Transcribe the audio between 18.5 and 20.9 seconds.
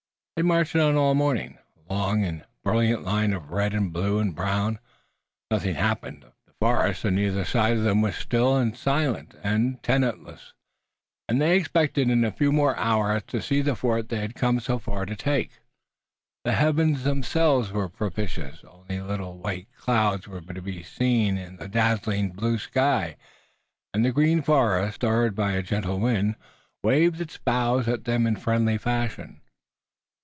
Only little white clouds were to be